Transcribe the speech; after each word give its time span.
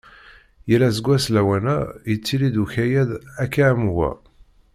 Yal 0.69 0.81
aseggas 0.87 1.25
lawan-a, 1.33 1.77
yettili-d 2.09 2.55
ukayad 2.63 3.09
akka 3.43 3.63
am 3.71 3.83
wa. 3.95 4.09